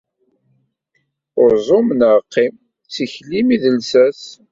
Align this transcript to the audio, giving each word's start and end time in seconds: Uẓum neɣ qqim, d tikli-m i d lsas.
Uẓum 1.43 1.87
neɣ 1.99 2.15
qqim, 2.23 2.53
d 2.57 2.89
tikli-m 2.93 3.47
i 3.55 3.57
d 3.63 3.65
lsas. 3.77 4.21